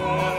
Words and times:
Lord. 0.00 0.35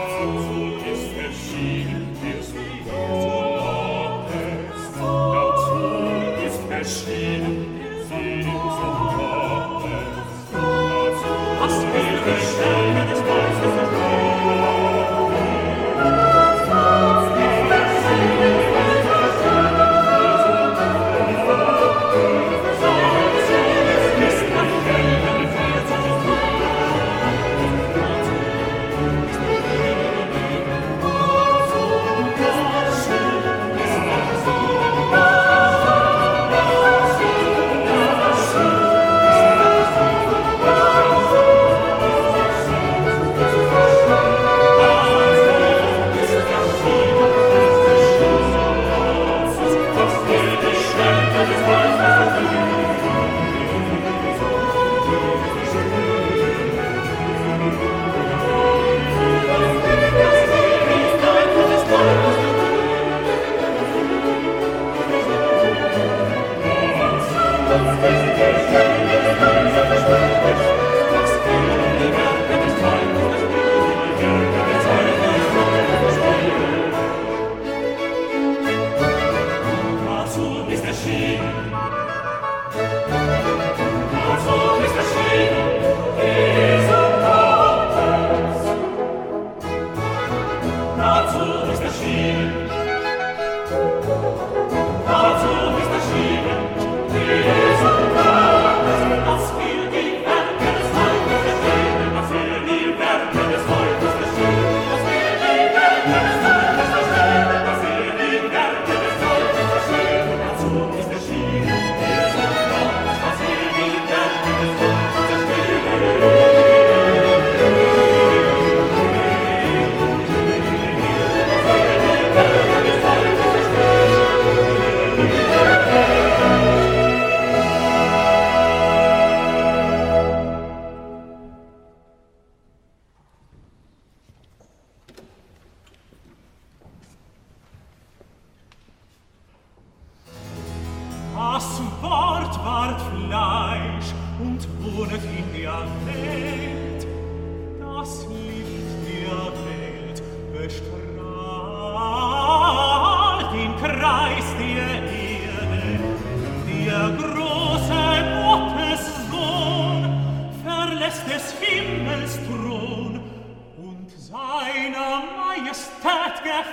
Wasser 91.38 91.70
aus 91.70 91.80
der 91.80 92.67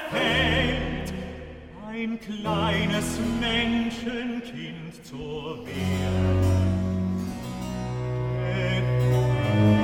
fällt 0.09 1.13
ein 1.88 2.19
kleines 2.19 3.19
Menschenkind 3.39 5.06
zur 5.06 5.65
Wehr. 5.65 6.65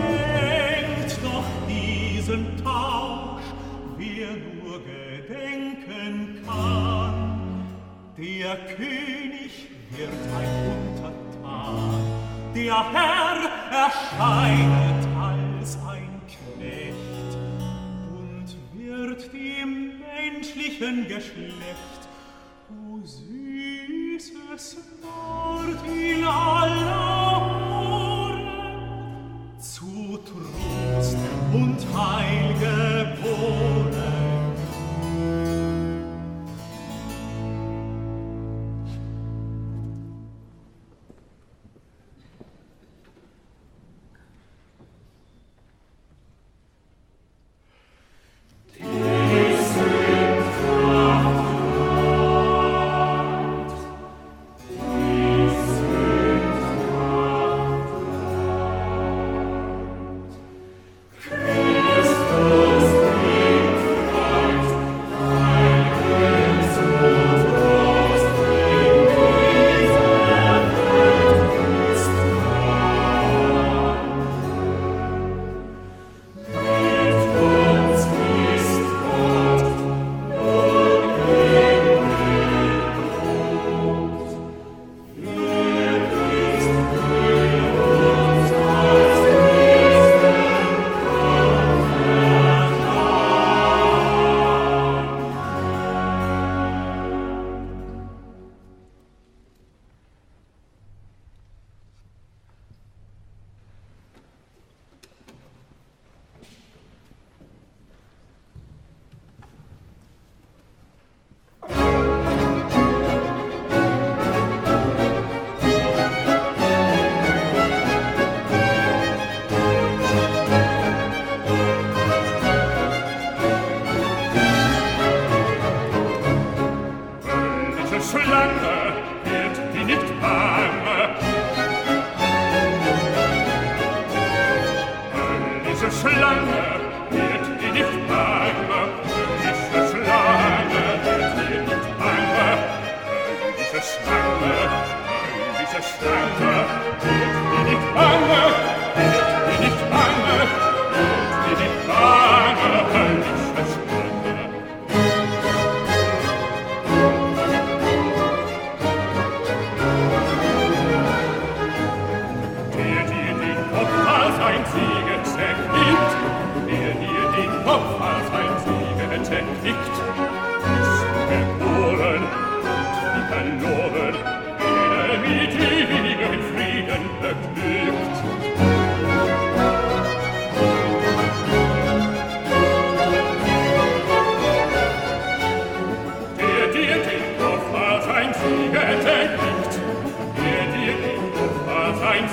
Gedenkt 0.02 1.18
doch 1.24 1.50
diesen 1.68 2.58
Tausch, 2.64 3.44
wer 3.98 4.30
nur 4.32 4.80
gedenken 4.84 6.44
kann. 6.46 7.66
Der 8.18 8.56
König 8.76 9.68
wird 9.92 10.22
ein 10.38 10.52
Untertan, 10.78 12.02
der 12.54 12.80
Herr 12.94 13.38
erscheint 13.72 15.11
menschlichen 20.82 21.08
Geschlecht. 21.08 22.02
O 22.70 23.00
süßes 23.06 24.78
Wort, 25.02 25.88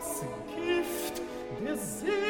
großen 0.00 0.28
Gift 0.56 1.20
der 1.62 1.76
See. 1.76 2.29